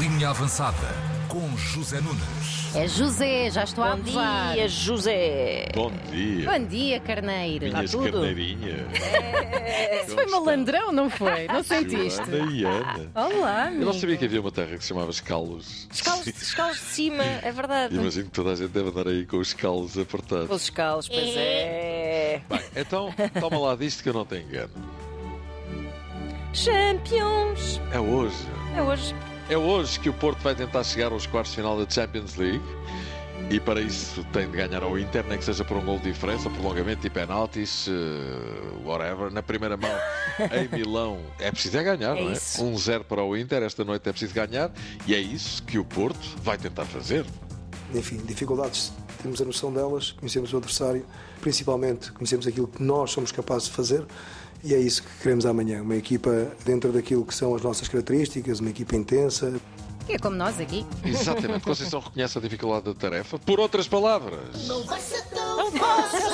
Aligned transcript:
Linha 0.00 0.30
Avançada 0.30 0.88
com 1.28 1.54
José 1.58 2.00
Nunes. 2.00 2.74
É 2.74 2.88
José, 2.88 3.50
já 3.50 3.64
estou 3.64 3.84
a 3.84 3.96
Bom 3.96 4.02
dia, 4.02 4.66
José. 4.66 5.68
Bom 5.74 5.92
dia, 6.10 6.50
Bom 6.50 6.66
dia, 6.66 7.00
carneiro. 7.00 7.66
minhas 7.66 7.90
tudo? 7.90 8.10
carneirinhas. 8.10 8.80
Isso 10.04 10.14
foi 10.14 10.26
malandrão, 10.26 10.90
não 10.90 11.10
foi? 11.10 11.46
Não 11.48 11.62
sentiste? 11.62 12.24
Joana 12.24 12.50
e 12.52 12.64
Ana. 12.64 13.10
Olá, 13.14 13.64
amigo. 13.64 13.82
Eu 13.82 13.86
não 13.86 13.92
sabia 13.92 14.16
que 14.16 14.24
havia 14.24 14.40
uma 14.40 14.50
terra 14.50 14.76
que 14.78 14.82
se 14.82 14.88
chamava 14.88 15.10
Escalos. 15.10 15.86
Escalos, 15.92 16.26
escalos 16.28 16.76
de 16.78 16.84
cima, 16.84 17.22
é 17.22 17.52
verdade. 17.52 17.94
Imagino 17.94 18.24
que 18.24 18.30
toda 18.32 18.52
a 18.52 18.56
gente 18.56 18.70
deve 18.70 18.88
andar 18.88 19.06
aí 19.06 19.26
com 19.26 19.36
os 19.36 19.48
escalos 19.48 19.98
apertados. 19.98 20.50
Os 20.50 20.62
escalos, 20.62 21.08
pois 21.08 21.36
é. 21.36 22.40
Bem, 22.48 22.60
então 22.74 23.14
toma 23.38 23.58
lá 23.58 23.76
disto 23.76 24.02
que 24.02 24.08
eu 24.08 24.14
não 24.14 24.24
te 24.24 24.36
engano. 24.36 24.72
Champions. 26.54 27.80
É 27.92 28.00
hoje. 28.00 28.34
É 28.76 28.82
hoje. 28.82 29.14
É 29.48 29.56
hoje 29.56 30.00
que 30.00 30.08
o 30.08 30.12
Porto 30.12 30.40
vai 30.40 30.54
tentar 30.54 30.82
chegar 30.84 31.12
aos 31.12 31.26
quartos 31.26 31.50
de 31.52 31.56
final 31.56 31.78
da 31.82 31.88
Champions 31.90 32.36
League. 32.36 32.62
E 33.50 33.60
para 33.60 33.78
isso 33.80 34.24
tem 34.32 34.50
de 34.50 34.56
ganhar 34.56 34.82
ao 34.82 34.98
Inter, 34.98 35.22
nem 35.28 35.36
que 35.36 35.44
seja 35.44 35.62
por 35.64 35.76
um 35.76 35.84
gol 35.84 35.98
de 35.98 36.04
diferença, 36.10 36.48
prolongamento 36.48 37.06
e 37.06 37.10
penaltis, 37.10 37.86
eh, 37.88 37.92
whatever. 38.86 39.30
Na 39.30 39.42
primeira 39.42 39.76
mão, 39.76 39.90
em 40.50 40.68
Milão, 40.74 41.18
é 41.38 41.50
preciso 41.50 41.76
é 41.76 41.82
ganhar, 41.82 42.16
É 42.16 42.22
não 42.22 42.30
é? 42.30 42.32
isso. 42.32 42.62
1-0 42.64 43.04
para 43.04 43.22
o 43.22 43.36
Inter, 43.36 43.62
esta 43.62 43.84
noite 43.84 44.08
é 44.08 44.12
preciso 44.12 44.32
ganhar. 44.32 44.70
E 45.06 45.14
é 45.14 45.18
isso 45.20 45.62
que 45.64 45.78
o 45.78 45.84
Porto 45.84 46.26
vai 46.42 46.56
tentar 46.56 46.86
fazer. 46.86 47.26
enfim, 47.94 48.16
dificuldades, 48.24 48.92
temos 49.22 49.42
a 49.42 49.44
noção 49.44 49.70
delas, 49.70 50.12
conhecemos 50.12 50.54
o 50.54 50.56
adversário, 50.56 51.04
principalmente 51.42 52.12
conhecemos 52.12 52.46
aquilo 52.46 52.66
que 52.66 52.82
nós 52.82 53.10
somos 53.10 53.30
capazes 53.30 53.68
de 53.68 53.74
fazer 53.74 54.06
e 54.64 54.74
é 54.74 54.78
isso 54.78 55.02
que 55.02 55.08
queremos 55.22 55.44
amanhã. 55.44 55.82
Uma 55.82 55.96
equipa 55.96 56.30
dentro 56.64 56.90
daquilo 56.90 57.24
que 57.24 57.34
são 57.34 57.54
as 57.54 57.62
nossas 57.62 57.86
características, 57.86 58.60
uma 58.60 58.70
equipa 58.70 58.96
intensa. 58.96 59.60
Que 60.06 60.14
é 60.14 60.18
como 60.18 60.36
nós 60.36 60.58
aqui. 60.58 60.86
Exatamente. 61.04 61.64
Conceição 61.64 62.00
reconhece 62.00 62.38
a 62.38 62.40
dificuldade 62.40 62.86
da 62.86 62.94
tarefa. 62.94 63.38
Por 63.38 63.60
outras 63.60 63.86
palavras. 63.86 64.66
Não 64.66 64.82
posso 64.84 65.14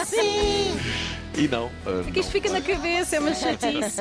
assim. 0.00 0.78
E 1.36 1.48
não, 1.48 1.70
ah, 1.86 2.04
É 2.06 2.10
que 2.10 2.20
isto 2.20 2.32
fica 2.32 2.50
na 2.50 2.60
cabeça, 2.60 3.16
é 3.16 3.20
uma 3.20 3.32
chatice. 3.32 4.00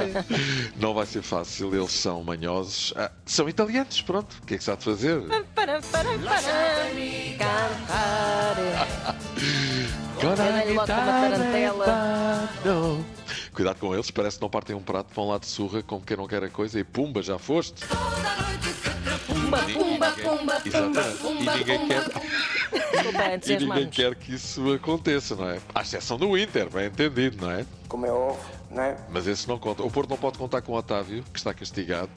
não 0.75 0.93
vai 0.93 1.05
ser 1.05 1.21
fácil. 1.21 1.73
Eles 1.73 1.91
são 1.91 2.23
manhosos. 2.23 2.93
Ah, 2.95 3.11
são 3.25 3.47
italianos, 3.47 4.01
pronto. 4.01 4.35
O 4.41 4.45
que 4.45 4.55
é 4.55 4.57
que 4.57 4.63
se 4.63 4.71
há 4.71 4.75
de 4.75 4.83
fazer? 4.83 5.21
Para, 5.21 5.43
para, 5.55 5.81
para. 5.81 6.09
Cantar. 10.19 10.51
Dei-lhe 10.53 10.73
logo 10.73 10.87
com. 13.59 13.63
Cuidado 13.63 13.79
com 13.79 13.93
eles, 13.93 14.11
parece 14.11 14.37
que 14.37 14.41
não 14.41 14.49
partem 14.49 14.75
um 14.75 14.81
prato, 14.81 15.13
vão 15.13 15.27
lá 15.29 15.37
de 15.37 15.45
surra 15.45 15.83
como 15.83 16.01
quem 16.01 16.15
não 16.17 16.27
quer 16.27 16.43
a 16.43 16.49
coisa 16.49 16.79
e 16.79 16.83
pumba, 16.83 17.21
já 17.21 17.37
foste. 17.37 17.85
Pumba, 19.27 19.57
pumba, 19.59 20.11
pumba, 20.11 20.61
Exatamente. 20.65 21.17
pumba, 21.17 21.55
E 21.55 21.57
ninguém 21.59 21.79
pumba. 21.79 21.93
quer. 21.93 23.39
Desculpa, 23.39 23.51
E 23.51 23.57
ninguém 23.57 23.89
quer 23.89 24.15
que 24.15 24.33
isso 24.33 24.73
aconteça, 24.73 25.35
não 25.35 25.49
é? 25.49 25.59
À 25.73 25.81
exceção 25.81 26.17
do 26.17 26.37
Inter, 26.37 26.69
bem 26.69 26.87
entendido, 26.87 27.45
não 27.45 27.51
é? 27.51 27.65
Como 27.87 28.05
é 28.05 28.11
óbvio, 28.11 28.43
não 28.71 28.83
é? 28.83 28.97
Mas 29.09 29.27
esse 29.27 29.47
não 29.47 29.57
conta. 29.59 29.83
O 29.83 29.89
Porto 29.91 30.09
não 30.09 30.17
pode 30.17 30.37
contar 30.37 30.61
com 30.61 30.71
o 30.73 30.75
Otávio, 30.75 31.23
que 31.33 31.39
está 31.39 31.53
castigado, 31.53 32.09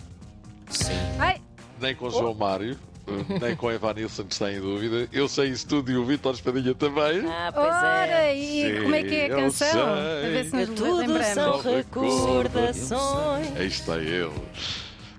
Ai, 1.18 1.40
nem 1.80 1.94
com 1.94 2.06
o 2.06 2.10
João 2.10 2.34
Mário, 2.34 2.72
eh, 2.72 2.91
nem 3.40 3.56
com 3.56 3.66
o 3.66 3.70
Evanilson, 3.72 4.24
que 4.24 4.32
está 4.32 4.52
em 4.52 4.60
dúvida. 4.60 5.08
Eu 5.12 5.28
sei 5.28 5.48
isso 5.50 5.66
tudo 5.66 5.90
e 5.90 5.96
o 5.96 6.04
Vitor 6.04 6.34
Espadinha 6.34 6.74
também. 6.74 7.24
Ah, 7.28 7.50
pois 7.52 7.66
ora, 7.66 8.06
é. 8.06 8.36
e 8.36 8.76
Sim, 8.76 8.82
como 8.82 8.94
é 8.94 9.02
que 9.02 9.14
é 9.14 9.26
a 9.26 9.28
canção? 9.36 9.68
sei. 9.72 9.80
A 9.80 10.28
ver 10.30 10.44
se 10.44 10.56
nos 10.56 10.68
Que 10.68 10.74
tudo 10.74 10.96
lembramos. 10.98 11.26
são 11.34 11.60
recordações. 11.62 13.56
Aí 13.56 13.66
está 13.66 13.98
ele. 13.98 14.32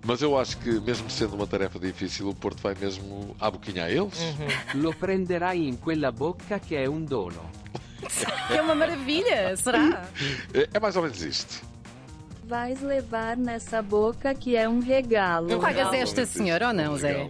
Mas 0.05 0.21
eu 0.21 0.37
acho 0.37 0.57
que, 0.57 0.69
mesmo 0.81 1.09
sendo 1.09 1.35
uma 1.35 1.47
tarefa 1.47 1.79
difícil, 1.79 2.27
o 2.27 2.35
Porto 2.35 2.61
vai 2.61 2.75
mesmo 2.79 3.35
à 3.39 3.49
boquinha 3.49 3.85
a 3.85 3.89
eles. 3.89 4.19
Lo 4.75 4.93
prenderai 4.93 5.65
in 5.67 5.77
quella 5.79 6.11
bocca 6.11 6.59
che 6.59 6.83
è 6.83 6.85
un 6.87 7.05
dono. 7.05 7.49
É 8.49 8.61
uma 8.61 8.75
maravilha, 8.75 9.55
será? 9.55 10.03
É, 10.53 10.67
é 10.73 10.79
mais 10.79 10.97
ou 10.97 11.03
menos 11.03 11.21
isto. 11.23 11.65
Vais 12.45 12.81
levar 12.81 13.37
nessa 13.37 13.81
boca 13.81 14.35
que 14.35 14.55
é 14.55 14.67
um 14.67 14.79
regalo. 14.81 15.59
Pagas 15.61 15.93
esta 15.93 16.25
senhora 16.25 16.67
ou 16.67 16.73
não, 16.73 16.97
Zé? 16.97 17.29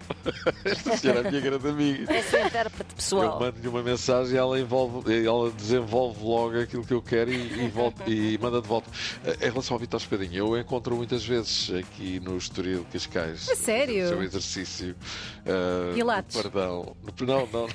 Esta 0.66 0.98
senhora 0.98 1.20
é 1.22 1.28
a 1.28 1.30
minha 1.32 1.42
grande 1.42 1.68
amiga. 1.68 2.12
É 2.14 2.22
seu 2.24 2.44
intérprete 2.46 2.90
Eu 2.90 2.96
pessoal. 2.96 3.40
mando-lhe 3.40 3.68
uma 3.68 3.84
mensagem 3.84 4.34
e 4.34 4.38
ela, 4.38 4.60
envolve, 4.60 5.26
ela 5.26 5.52
desenvolve 5.52 6.24
logo 6.24 6.60
aquilo 6.60 6.84
que 6.84 6.94
eu 6.94 7.02
quero 7.02 7.32
e, 7.32 7.66
e 7.66 7.68
volta- 7.70 8.04
e 8.10 8.38
manda 8.40 8.60
de 8.60 8.68
volta. 8.68 8.90
Eh, 9.24 9.48
Em 9.48 9.52
relação 9.52 9.76
ao 9.76 9.80
Vitor 9.80 10.00
Espadinha, 10.00 10.40
eu 10.40 10.58
encontro 10.60 10.96
muitas 10.96 11.24
vezes 11.24 11.72
aqui 11.74 12.20
no 12.20 12.36
Estoril 12.36 12.80
de 12.80 12.86
Cascais. 13.08 13.48
A 13.50 13.56
sério? 13.56 14.08
Seu 14.08 14.24
exercício. 14.24 14.96
eh, 15.46 15.94
Pilates. 15.94 16.42
Perdão. 16.42 16.96
Não, 17.22 17.48
não. 17.54 17.68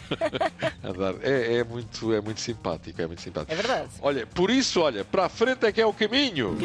Andar. 0.82 1.14
É, 1.22 1.58
é 1.58 1.64
muito, 1.64 2.12
é 2.12 2.20
muito 2.20 2.40
simpático. 2.40 3.00
É 3.00 3.06
muito 3.06 3.22
simpático. 3.22 3.52
É 3.52 3.56
verdade. 3.56 3.90
Olha, 4.02 4.26
por 4.26 4.50
isso, 4.50 4.80
olha, 4.80 5.04
para 5.04 5.26
a 5.26 5.28
frente 5.28 5.64
é 5.64 5.70
que 5.72 5.80
é 5.80 5.86
o 5.86 5.92
caminho. 5.92 6.58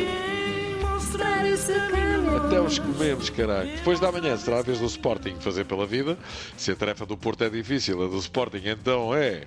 Mostrar 1.13 1.45
esse 1.45 1.73
caminho. 1.73 2.37
Até 2.37 2.59
os 2.59 2.79
comemos, 2.79 3.29
caralho. 3.29 3.69
Depois 3.75 3.99
da 3.99 4.11
manhã 4.11 4.35
será 4.35 4.57
a 4.57 4.61
vez 4.63 4.79
do 4.79 4.87
Sporting 4.87 5.35
fazer 5.39 5.63
pela 5.63 5.85
vida. 5.85 6.17
Se 6.57 6.71
a 6.71 6.75
tarefa 6.75 7.05
do 7.05 7.15
Porto 7.15 7.43
é 7.43 7.51
difícil, 7.51 8.03
a 8.03 8.07
do 8.07 8.17
Sporting 8.17 8.63
então 8.65 9.13
é. 9.13 9.43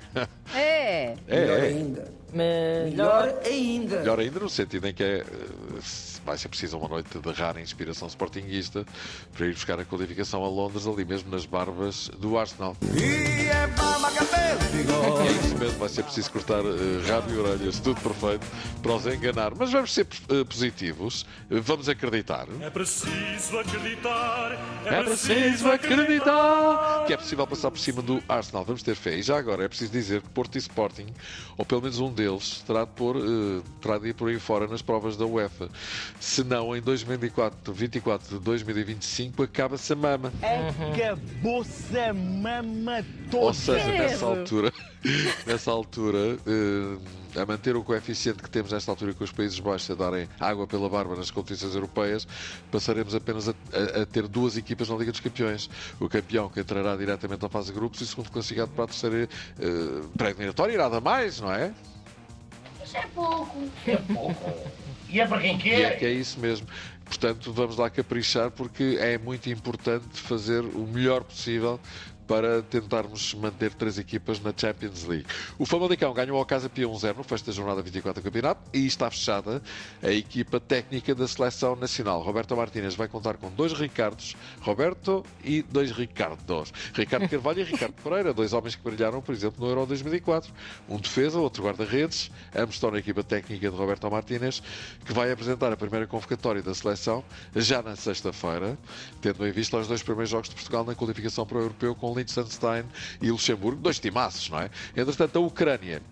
É. 0.54 1.16
É, 1.26 1.36
é. 1.36 1.60
ainda. 1.62 2.12
Melhor. 2.32 3.34
ainda. 3.44 3.98
Melhor 3.98 4.20
ainda 4.20 4.38
no 4.38 4.48
sentido 4.48 4.86
em 4.86 4.94
que 4.94 5.02
é, 5.02 5.16
eh, 5.18 6.15
vai 6.26 6.36
ser 6.36 6.48
preciso 6.48 6.76
uma 6.76 6.88
noite 6.88 7.16
de 7.18 7.32
rara 7.32 7.60
inspiração 7.60 8.08
sportinguista 8.08 8.84
para 9.32 9.46
ir 9.46 9.52
buscar 9.54 9.78
a 9.78 9.84
qualificação 9.84 10.44
a 10.44 10.48
Londres, 10.48 10.84
ali 10.86 11.04
mesmo 11.04 11.30
nas 11.30 11.46
barbas 11.46 12.08
do 12.18 12.36
Arsenal. 12.36 12.76
E 12.92 13.46
é 15.26 15.32
isso 15.32 15.56
mesmo, 15.56 15.78
vai 15.78 15.88
ser 15.88 16.02
preciso 16.02 16.30
cortar 16.32 16.64
eh, 16.64 17.08
rabo 17.08 17.32
e 17.32 17.38
orelhas, 17.38 17.78
tudo 17.78 18.00
perfeito, 18.00 18.46
para 18.82 18.92
os 18.92 19.06
enganar. 19.06 19.54
Mas 19.56 19.70
vamos 19.70 19.94
ser 19.94 20.06
eh, 20.28 20.44
positivos, 20.44 21.24
eh, 21.50 21.60
vamos 21.60 21.88
acreditar. 21.88 22.46
É 22.60 22.70
preciso 22.70 23.58
acreditar. 23.58 24.52
É 24.84 25.02
preciso 25.02 25.68
acreditar 25.68 27.04
que 27.06 27.12
é 27.12 27.16
possível 27.16 27.46
passar 27.46 27.70
por 27.70 27.78
cima 27.78 28.02
do 28.02 28.22
Arsenal. 28.28 28.64
Vamos 28.64 28.82
ter 28.82 28.96
fé. 28.96 29.16
E 29.16 29.22
já 29.22 29.38
agora 29.38 29.64
é 29.64 29.68
preciso 29.68 29.92
dizer 29.92 30.22
que 30.22 30.28
Porto 30.30 30.56
e 30.56 30.58
Sporting, 30.58 31.06
ou 31.56 31.64
pelo 31.64 31.82
menos 31.82 32.00
um 32.00 32.12
deles, 32.12 32.64
terá 32.66 32.84
de, 32.84 32.90
pôr, 32.90 33.16
terá 33.80 33.98
de 33.98 34.08
ir 34.08 34.14
por 34.14 34.28
aí 34.28 34.40
fora 34.40 34.66
nas 34.66 34.82
provas 34.82 35.16
da 35.16 35.24
UEFA. 35.24 35.68
Senão, 36.20 36.74
em 36.76 36.80
2024, 36.80 37.72
24 37.72 38.38
de 38.38 38.44
2025, 38.44 39.42
acaba-se 39.42 39.92
a 39.92 39.96
mama. 39.96 40.32
Acabou-se 40.92 41.98
a 41.98 42.12
mama 42.12 43.04
toda. 43.30 43.44
Ou 43.46 43.54
seja, 43.54 43.86
nessa 43.92 44.24
altura, 44.26 44.72
nessa 45.46 45.70
altura 45.70 46.38
eh, 46.46 47.40
a 47.40 47.44
manter 47.46 47.76
o 47.76 47.84
coeficiente 47.84 48.42
que 48.42 48.48
temos 48.50 48.72
nesta 48.72 48.90
altura 48.90 49.12
com 49.14 49.24
os 49.24 49.30
Países 49.32 49.60
Baixos 49.60 49.90
a 49.90 49.94
darem 49.94 50.28
água 50.40 50.66
pela 50.66 50.88
barba 50.88 51.14
nas 51.16 51.30
competições 51.30 51.74
europeias, 51.74 52.26
passaremos 52.72 53.14
apenas 53.14 53.48
a, 53.48 53.52
a- 53.72 54.02
a 54.02 54.06
ter 54.06 54.26
duas 54.26 54.56
equipas 54.56 54.88
na 54.88 54.96
Liga 54.96 55.12
dos 55.12 55.20
Campeões. 55.20 55.68
O 56.00 56.08
campeão 56.08 56.48
que 56.48 56.60
entrará 56.60 56.96
diretamente 56.96 57.42
na 57.42 57.48
fase 57.48 57.68
de 57.68 57.72
grupos 57.78 58.00
e 58.00 58.04
o 58.04 58.06
segundo 58.06 58.30
classificado 58.30 58.70
para 58.72 58.84
a 58.84 58.86
terceira 58.88 59.28
eh, 59.60 60.00
pré-eliminatória 60.16 60.72
e 60.74 60.78
nada 60.78 61.00
mais, 61.00 61.40
não 61.40 61.52
é? 61.52 61.72
E 65.08 65.20
é 65.20 65.26
para 65.26 65.40
quem 65.40 65.52
E 65.52 65.70
é 65.70 65.90
quer. 65.90 65.98
que 65.98 66.04
é 66.06 66.10
isso 66.10 66.38
mesmo. 66.40 66.66
Portanto, 67.04 67.52
vamos 67.52 67.76
lá 67.76 67.88
caprichar 67.88 68.50
porque 68.50 68.96
é 69.00 69.16
muito 69.18 69.48
importante 69.48 70.04
fazer 70.20 70.60
o 70.64 70.86
melhor 70.86 71.22
possível 71.22 71.80
para 72.26 72.62
tentarmos 72.62 73.34
manter 73.34 73.72
três 73.74 73.98
equipas 73.98 74.40
na 74.40 74.52
Champions 74.56 75.04
League. 75.04 75.26
O 75.58 75.66
Famalicão 75.66 76.12
ganhou 76.12 76.38
ao 76.38 76.44
Casa 76.44 76.68
Pia 76.68 76.86
1-0 76.86 77.16
no 77.16 77.24
fecho 77.24 77.44
da 77.46 77.52
jornada 77.52 77.82
24 77.82 78.20
do 78.20 78.24
campeonato 78.24 78.60
e 78.72 78.86
está 78.86 79.10
fechada 79.10 79.62
a 80.02 80.10
equipa 80.10 80.58
técnica 80.58 81.14
da 81.14 81.26
Seleção 81.28 81.76
Nacional. 81.76 82.22
Roberto 82.22 82.56
Martínez 82.56 82.94
vai 82.94 83.08
contar 83.08 83.36
com 83.36 83.50
dois 83.50 83.72
Ricardos, 83.72 84.36
Roberto 84.60 85.24
e 85.44 85.62
dois 85.62 85.90
Ricardos. 85.90 86.72
Ricardo 86.94 87.28
Carvalho 87.30 87.60
e 87.60 87.64
Ricardo 87.64 87.94
Pereira, 88.02 88.32
dois 88.32 88.52
homens 88.52 88.74
que 88.74 88.82
brilharam, 88.82 89.22
por 89.22 89.34
exemplo, 89.34 89.64
no 89.64 89.70
Euro 89.70 89.86
2004. 89.86 90.52
Um 90.88 90.98
defesa, 90.98 91.38
outro 91.38 91.62
guarda-redes, 91.64 92.30
ambos 92.54 92.76
estão 92.76 92.90
na 92.90 92.98
equipa 92.98 93.22
técnica 93.22 93.70
de 93.70 93.76
Roberto 93.76 94.10
Martínez, 94.10 94.62
que 95.04 95.12
vai 95.12 95.30
apresentar 95.30 95.72
a 95.72 95.76
primeira 95.76 96.06
convocatória 96.06 96.62
da 96.62 96.74
seleção 96.74 97.24
já 97.54 97.82
na 97.82 97.96
sexta-feira, 97.96 98.76
tendo 99.20 99.46
em 99.46 99.52
vista 99.52 99.76
os 99.76 99.88
dois 99.88 100.02
primeiros 100.02 100.30
jogos 100.30 100.48
de 100.48 100.54
Portugal 100.54 100.84
na 100.84 100.94
qualificação 100.94 101.46
para 101.46 101.58
o 101.58 101.60
europeu 101.60 101.94
com 101.94 102.15
Liechtenstein 102.16 102.84
e 103.20 103.30
Luxemburgo, 103.30 103.80
dois 103.80 103.98
timaços, 103.98 104.48
não 104.50 104.60
é? 104.60 104.70
Entretanto, 104.96 105.36
a 105.36 105.40
Ucrânia 105.40 106.02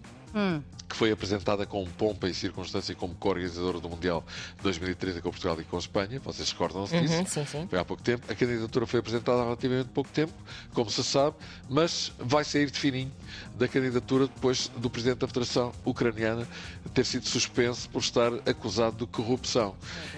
que 0.89 0.97
foi 0.97 1.11
apresentada 1.11 1.65
com 1.65 1.85
pompa 1.85 2.29
e 2.29 2.35
circunstância 2.35 2.95
como 2.95 3.15
co-organizadora 3.15 3.81
do 3.81 3.89
Mundial 3.89 4.25
2030 4.63 5.21
com 5.21 5.31
Portugal 5.31 5.61
e 5.61 5.65
com 5.65 5.79
Espanha. 5.79 6.21
Vocês 6.21 6.51
recordam-se 6.51 6.99
disso? 7.01 7.15
Uhum, 7.15 7.27
sim, 7.27 7.45
sim. 7.47 7.67
Foi 7.69 7.79
há 7.79 7.85
pouco 7.85 8.03
tempo. 8.03 8.31
A 8.31 8.35
candidatura 8.35 8.87
foi 8.87 9.01
apresentada 9.01 9.41
há 9.41 9.45
relativamente 9.45 9.89
pouco 9.89 10.11
tempo, 10.11 10.33
como 10.73 10.91
se 10.91 11.03
sabe, 11.03 11.37
mas 11.69 12.13
vai 12.19 12.45
sair 12.45 12.71
de 12.71 12.79
fininho 12.79 13.13
da 13.57 13.67
candidatura 13.67 14.27
depois 14.27 14.69
do 14.77 14.91
Presidente 14.91 15.19
da 15.19 15.27
Federação 15.27 15.73
Ucraniana 15.85 16.47
ter 16.93 17.05
sido 17.05 17.27
suspenso 17.27 17.89
por 17.91 17.99
estar 17.99 18.33
acusado 18.47 18.99
de 18.99 19.07
corrupção. 19.07 19.75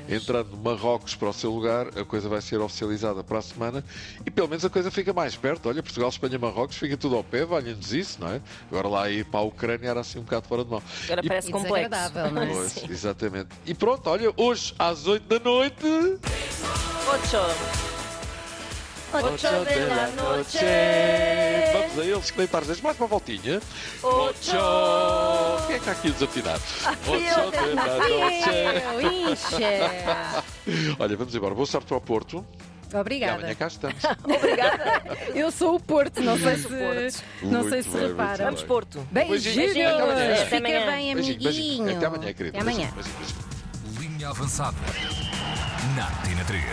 Entrando 0.09 0.57
Marrocos 0.59 1.15
para 1.15 1.31
o 1.31 1.33
seu 1.33 1.51
lugar, 1.51 1.89
a 1.99 2.05
coisa 2.05 2.29
vai 2.29 2.43
ser 2.43 2.61
oficializada 2.61 3.25
para 3.25 3.39
a 3.39 3.43
semana 3.43 3.85
e 4.25 4.31
pelo 4.31 4.49
menos 4.49 4.65
a 4.65 4.71
coisa 4.71 4.91
fica 4.91 5.13
mais 5.13 5.35
perto. 5.37 5.69
Olha, 5.69 5.83
Portugal, 5.83 6.09
Espanha, 6.09 6.39
Marrocos, 6.39 6.77
fica 6.77 6.97
tudo 6.97 7.17
ao 7.17 7.25
pé, 7.25 7.45
valha-nos 7.45 7.93
isso, 7.95 8.21
não 8.21 8.29
é? 8.29 8.41
Agora 8.71 8.89
lá 8.89 9.11
ir 9.11 9.25
para 9.25 9.41
a 9.41 9.43
Ucrânia 9.43 9.89
era 9.89 10.05
assim 10.07 10.19
um 10.19 10.23
bocado 10.23 10.47
fora 10.49 10.65
de 10.65 10.71
mão. 10.71 10.83
Agora 11.05 11.21
E- 11.25 11.29
parece 11.29 11.51
complexo. 11.51 11.91
desagradável, 11.91 12.31
não 12.33 12.43
é? 12.43 12.47
Pois, 12.47 12.91
exatamente. 12.91 13.49
E 13.67 13.75
pronto, 13.75 14.09
olha, 14.09 14.33
hoje 14.37 14.75
às 14.79 15.07
8 15.07 15.23
da 15.27 15.39
noite. 15.39 15.85
Ocho. 15.85 17.37
Ocho 19.13 19.65
de 19.65 19.81
la 19.87 20.09
noche. 20.09 20.59
Vamos 21.73 21.99
a 21.99 22.05
eles 22.05 22.31
que 22.31 22.39
nem 22.39 22.47
tardes, 22.47 22.81
mais 22.81 22.99
uma 22.99 23.07
voltinha. 23.07 23.61
Ocho. 24.03 25.67
Quem 25.67 25.77
é 25.77 25.79
que 25.79 25.89
está 25.89 25.93
aqui 25.93 26.11
desafinado? 26.11 26.63
Ocho 27.07 27.51
de 27.51 27.75
la 27.75 27.99
noche. 27.99 28.51
Eu, 28.85 29.01
incha. 29.31 30.45
Olha, 30.99 31.17
vamos 31.17 31.35
embora. 31.35 31.55
Boa 31.55 31.67
sorte 31.67 31.87
para 31.87 31.97
o 31.97 32.01
Porto. 32.01 32.45
E 32.89 32.95
amanhã 32.95 33.01
Obrigada. 33.01 33.55
cá 33.55 33.67
estamos. 33.67 34.03
Obrigada. 34.25 35.03
Eu 35.35 35.51
sou 35.51 35.75
o 35.77 35.81
Porto, 35.81 36.21
não 36.23 36.39
sei 36.39 36.57
se, 36.57 36.69
não 36.69 37.63
sei 37.69 37.83
Muito 37.83 37.83
se 37.83 37.89
bem, 37.91 38.01
muito 38.01 38.09
reparam. 38.09 38.45
Vamos 38.47 38.63
Porto. 38.63 39.07
Beijinhos! 39.11 39.43
Beijinho. 39.75 40.47
Fica 40.47 40.61
bem, 40.61 41.15
Beijinho, 41.15 41.39
beijinho. 41.43 41.49
amiguinho. 41.49 41.97
Até 41.97 42.07
amanhã, 42.07 42.33
querido. 42.33 42.57
Até 42.59 42.71
amanhã. 42.71 42.91
Beijinho, 42.95 43.17
beijinho. 43.19 44.11
Linha 44.13 44.29
avançada. 44.29 44.77
Na 45.97 46.07
Tina 46.29 46.45
3. 46.45 46.65